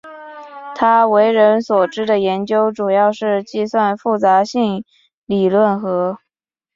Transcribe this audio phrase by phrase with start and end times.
[0.73, 4.83] 他为人所知的研究主要是计算复杂性
[5.27, 6.17] 理论和。